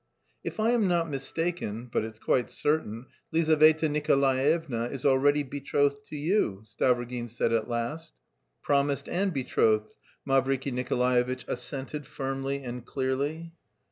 "If 0.43 0.59
I 0.59 0.71
am 0.71 0.87
not 0.87 1.11
mistaken 1.11 1.87
(but 1.93 2.03
it's 2.03 2.17
quite 2.17 2.49
certain), 2.49 3.05
Lizaveta 3.31 3.87
Nikolaevna 3.87 4.85
is 4.85 5.05
already 5.05 5.43
betrothed 5.43 6.05
to 6.07 6.15
you," 6.15 6.63
Stavrogin 6.65 7.29
said 7.29 7.53
at 7.53 7.69
last. 7.69 8.13
"Promised 8.63 9.07
and 9.07 9.31
betrothed," 9.31 9.95
Mavriky 10.27 10.73
Nikolaevitch 10.73 11.45
assented 11.47 12.07
firmly 12.07 12.63
and 12.63 12.83
clearly. 12.83 13.53